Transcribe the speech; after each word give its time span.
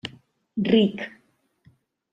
Ric. 0.71 0.97